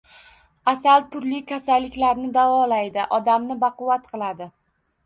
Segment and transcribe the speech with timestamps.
[0.71, 4.55] Asal turli kasalliklarni davolaydi, odamni baquvvat qiladi.